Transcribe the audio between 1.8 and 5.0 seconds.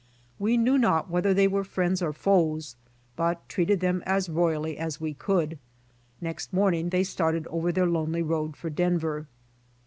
or foes, but treated them as royally as